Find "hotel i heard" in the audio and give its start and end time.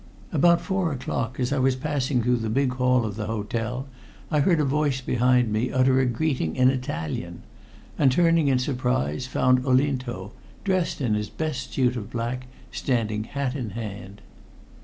3.27-4.59